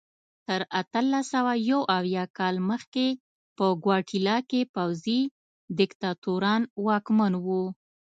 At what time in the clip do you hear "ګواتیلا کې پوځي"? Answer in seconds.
3.83-5.19